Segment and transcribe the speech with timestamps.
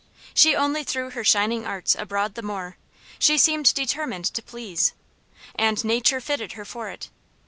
[0.33, 2.75] She only threw her shining arts abroad the more;
[3.19, 4.93] she seemed determined to please.
[5.53, 7.11] And Nature fitted her for it.